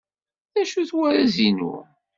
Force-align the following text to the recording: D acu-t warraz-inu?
D 0.51 0.55
acu-t 0.61 0.91
warraz-inu? 0.97 1.75